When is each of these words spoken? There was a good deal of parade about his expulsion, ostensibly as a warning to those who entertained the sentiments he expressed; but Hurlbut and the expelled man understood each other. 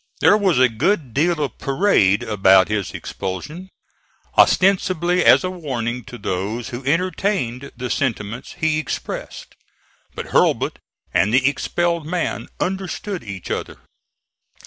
There 0.19 0.35
was 0.35 0.57
a 0.57 0.67
good 0.67 1.13
deal 1.13 1.39
of 1.43 1.59
parade 1.59 2.23
about 2.23 2.69
his 2.69 2.91
expulsion, 2.91 3.69
ostensibly 4.35 5.23
as 5.23 5.43
a 5.43 5.51
warning 5.51 6.03
to 6.05 6.17
those 6.17 6.69
who 6.69 6.83
entertained 6.87 7.71
the 7.77 7.91
sentiments 7.91 8.53
he 8.53 8.79
expressed; 8.79 9.53
but 10.15 10.29
Hurlbut 10.33 10.79
and 11.13 11.31
the 11.31 11.47
expelled 11.47 12.07
man 12.07 12.47
understood 12.59 13.23
each 13.23 13.51
other. 13.51 13.77